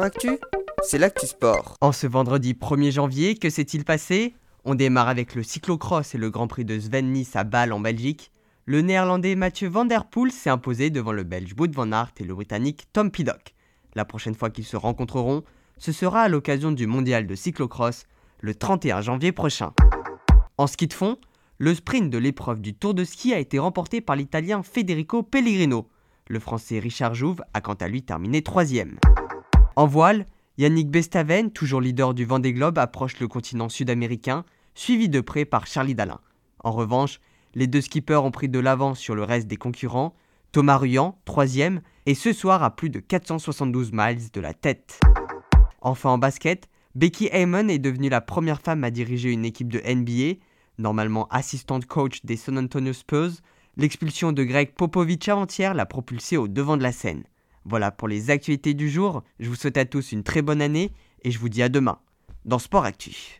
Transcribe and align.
Actu, 0.00 0.38
c'est 0.82 0.96
l'actu 0.96 1.26
sport. 1.26 1.76
En 1.82 1.92
ce 1.92 2.06
vendredi 2.06 2.54
1er 2.54 2.92
janvier, 2.92 3.34
que 3.34 3.50
s'est-il 3.50 3.84
passé? 3.84 4.34
On 4.64 4.74
démarre 4.74 5.08
avec 5.08 5.34
le 5.34 5.42
cyclocross 5.42 6.14
et 6.14 6.18
le 6.18 6.30
Grand 6.30 6.46
Prix 6.46 6.64
de 6.64 6.80
Sven 6.80 7.12
Nys 7.12 7.28
à 7.34 7.44
Bâle 7.44 7.74
en 7.74 7.80
Belgique. 7.80 8.32
Le 8.64 8.80
néerlandais 8.80 9.34
Mathieu 9.34 9.68
Van 9.68 9.84
Der 9.84 10.06
Poel 10.06 10.32
s'est 10.32 10.48
imposé 10.48 10.88
devant 10.88 11.12
le 11.12 11.24
belge 11.24 11.54
Wout 11.58 11.70
van 11.74 11.92
Aert 11.92 12.12
et 12.18 12.24
le 12.24 12.34
britannique 12.34 12.86
Tom 12.94 13.10
Piddock. 13.10 13.54
La 13.94 14.06
prochaine 14.06 14.34
fois 14.34 14.48
qu'ils 14.48 14.64
se 14.64 14.76
rencontreront, 14.76 15.42
ce 15.76 15.92
sera 15.92 16.22
à 16.22 16.28
l'occasion 16.28 16.72
du 16.72 16.86
mondial 16.86 17.26
de 17.26 17.34
cyclocross 17.34 18.04
le 18.40 18.54
31 18.54 19.02
janvier 19.02 19.32
prochain. 19.32 19.74
En 20.56 20.66
ski 20.66 20.86
de 20.86 20.94
fond, 20.94 21.18
le 21.58 21.74
sprint 21.74 22.08
de 22.08 22.18
l'épreuve 22.18 22.62
du 22.62 22.72
Tour 22.72 22.94
de 22.94 23.04
ski 23.04 23.34
a 23.34 23.38
été 23.38 23.58
remporté 23.58 24.00
par 24.00 24.16
l'italien 24.16 24.62
Federico 24.62 25.22
Pellegrino. 25.22 25.86
Le 26.28 26.40
français 26.40 26.78
Richard 26.78 27.14
Jouve 27.14 27.42
a 27.52 27.60
quant 27.60 27.74
à 27.74 27.88
lui 27.88 28.02
terminé 28.02 28.40
troisième. 28.40 28.96
En 29.74 29.86
voile, 29.86 30.26
Yannick 30.58 30.90
Bestaven, 30.90 31.50
toujours 31.50 31.80
leader 31.80 32.12
du 32.12 32.26
Vendée 32.26 32.52
Globe, 32.52 32.78
approche 32.78 33.18
le 33.20 33.28
continent 33.28 33.70
sud-américain, 33.70 34.44
suivi 34.74 35.08
de 35.08 35.20
près 35.20 35.46
par 35.46 35.66
Charlie 35.66 35.94
Dalin. 35.94 36.20
En 36.62 36.72
revanche, 36.72 37.20
les 37.54 37.66
deux 37.66 37.80
skippers 37.80 38.22
ont 38.22 38.30
pris 38.30 38.48
de 38.48 38.58
l'avance 38.58 38.98
sur 38.98 39.14
le 39.14 39.24
reste 39.24 39.46
des 39.46 39.56
concurrents. 39.56 40.14
Thomas 40.52 40.76
Ruyant, 40.76 41.18
troisième, 41.24 41.80
et 42.04 42.14
ce 42.14 42.32
soir 42.34 42.62
à 42.62 42.76
plus 42.76 42.90
de 42.90 43.00
472 43.00 43.92
miles 43.92 44.30
de 44.30 44.40
la 44.40 44.52
tête. 44.52 45.00
Enfin 45.80 46.10
en 46.10 46.18
basket, 46.18 46.68
Becky 46.94 47.30
Heyman 47.32 47.70
est 47.70 47.78
devenue 47.78 48.10
la 48.10 48.20
première 48.20 48.60
femme 48.60 48.84
à 48.84 48.90
diriger 48.90 49.30
une 49.30 49.46
équipe 49.46 49.72
de 49.72 49.80
NBA, 49.80 50.38
normalement 50.76 51.28
assistante 51.28 51.86
coach 51.86 52.24
des 52.24 52.36
San 52.36 52.58
Antonio 52.58 52.92
Spurs. 52.92 53.32
L'expulsion 53.78 54.32
de 54.32 54.44
Greg 54.44 54.74
Popovich 54.74 55.28
avant-hier 55.28 55.72
l'a 55.72 55.86
propulsée 55.86 56.36
au 56.36 56.46
devant 56.46 56.76
de 56.76 56.82
la 56.82 56.92
scène. 56.92 57.24
Voilà 57.64 57.90
pour 57.90 58.08
les 58.08 58.30
actualités 58.30 58.74
du 58.74 58.90
jour. 58.90 59.22
Je 59.38 59.48
vous 59.48 59.54
souhaite 59.54 59.76
à 59.76 59.84
tous 59.84 60.12
une 60.12 60.22
très 60.22 60.42
bonne 60.42 60.62
année 60.62 60.92
et 61.22 61.30
je 61.30 61.38
vous 61.38 61.48
dis 61.48 61.62
à 61.62 61.68
demain 61.68 61.98
dans 62.44 62.58
Sport 62.58 62.84
Actu. 62.84 63.12